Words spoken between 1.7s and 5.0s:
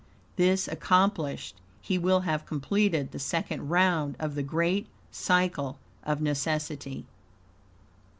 be will have completed the second round of the great